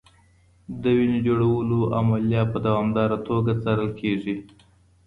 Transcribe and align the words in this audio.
د 0.81 0.83
وینې 0.97 1.19
جوړولو 1.27 1.79
عملیه 1.99 2.43
په 2.51 2.57
دوامداره 2.67 3.17
توګه 3.27 3.51
څارل 3.63 3.91
کېږي. 4.01 4.35